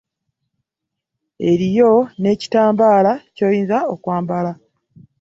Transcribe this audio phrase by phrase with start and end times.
[1.49, 1.91] Eriyo
[2.23, 4.51] nekitambaala kyoyinza okwambala.